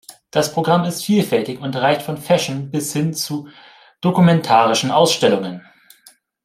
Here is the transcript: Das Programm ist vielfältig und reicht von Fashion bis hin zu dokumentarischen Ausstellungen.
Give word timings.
Das 0.31 0.51
Programm 0.51 0.83
ist 0.85 1.05
vielfältig 1.05 1.61
und 1.61 1.75
reicht 1.75 2.01
von 2.01 2.17
Fashion 2.17 2.71
bis 2.71 2.91
hin 2.91 3.13
zu 3.13 3.49
dokumentarischen 4.01 4.89
Ausstellungen. 4.89 5.61